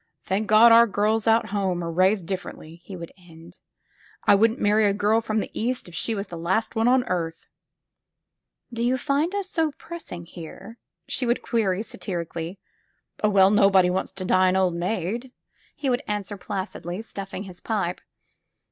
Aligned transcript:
'"Thank 0.25 0.47
God, 0.47 0.71
our 0.71 0.87
girls 0.87 1.27
out 1.27 1.49
home 1.49 1.83
are 1.83 1.91
raised 1.91 2.25
diflEer 2.25 2.55
ently," 2.55 2.81
he 2.83 2.95
would 2.95 3.11
end. 3.19 3.59
'*I 4.23 4.33
wouldn't 4.33 4.59
marry 4.59 4.87
a 4.87 4.93
girl 4.93 5.21
from 5.21 5.39
the 5.41 5.51
East 5.53 5.87
if 5.87 5.93
she 5.93 6.15
was 6.15 6.25
the 6.25 6.39
last 6.39 6.75
one 6.75 6.87
on 6.87 7.03
earth!" 7.03 7.47
*'Do 8.73 8.81
you 8.81 8.97
find 8.97 9.35
us 9.35 9.47
so 9.47 9.73
pressing, 9.73 10.25
here?" 10.25 10.79
she 11.07 11.27
would 11.27 11.43
query 11.43 11.83
satirically. 11.83 12.57
*'0h, 13.19 13.31
well, 13.31 13.51
nobody 13.51 13.91
wants 13.91 14.11
to 14.13 14.25
die 14.25 14.49
an 14.49 14.55
old 14.55 14.73
maid," 14.73 15.33
he 15.75 15.87
would 15.87 16.01
answer 16.07 16.35
placidly, 16.35 17.03
stuffing 17.03 17.43
his 17.43 17.59
pipe. 17.61 18.01